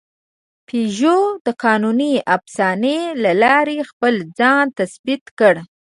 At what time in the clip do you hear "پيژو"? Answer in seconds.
0.67-1.19